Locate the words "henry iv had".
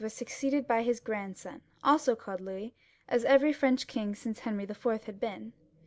4.39-5.19